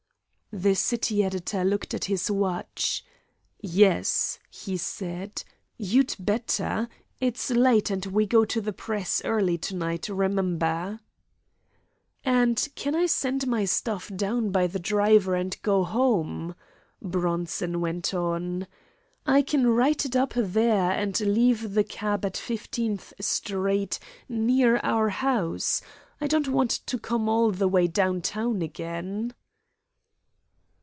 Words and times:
The 0.53 0.75
city 0.75 1.23
editor 1.23 1.63
looked 1.63 1.93
at 1.93 2.03
his 2.03 2.29
watch. 2.29 3.05
"Yes," 3.61 4.37
he 4.49 4.75
said; 4.75 5.45
"you'd 5.77 6.13
better; 6.19 6.89
it's 7.21 7.49
late, 7.51 7.89
and 7.89 8.05
we 8.07 8.25
go 8.27 8.43
to 8.43 8.73
press 8.73 9.21
early 9.23 9.57
to 9.59 9.75
night, 9.77 10.09
remember." 10.09 10.99
"And 12.25 12.67
can 12.75 12.95
I 12.95 13.05
send 13.05 13.47
my 13.47 13.63
stuff 13.63 14.11
down 14.13 14.49
by 14.51 14.67
the 14.67 14.77
driver 14.77 15.35
and 15.35 15.55
go 15.61 15.85
home?" 15.85 16.53
Bronson 17.01 17.79
went 17.79 18.13
on. 18.13 18.67
"I 19.25 19.43
can 19.43 19.67
write 19.67 20.03
it 20.03 20.17
up 20.17 20.33
there, 20.35 20.91
and 20.91 21.17
leave 21.21 21.75
the 21.75 21.85
cab 21.85 22.25
at 22.25 22.35
Fifteenth 22.35 23.13
Street, 23.21 23.99
near 24.27 24.79
our 24.83 25.07
house. 25.07 25.81
I 26.19 26.27
don't 26.27 26.49
want 26.49 26.71
to 26.71 26.99
come 26.99 27.29
all 27.29 27.51
the 27.51 27.69
way 27.69 27.87
down 27.87 28.21
town 28.21 28.61
again." 28.61 29.33